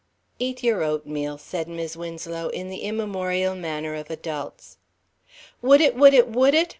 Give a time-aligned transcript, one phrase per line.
[0.39, 4.77] "Eat your oatmeal," said Mis' Winslow, in the immemorial manner of adults.
[5.61, 6.69] "Would it, would it, would it?"